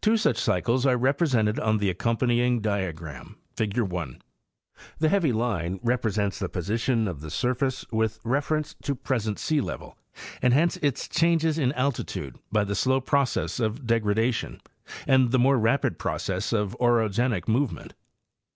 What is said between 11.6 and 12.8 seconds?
alti tude, by the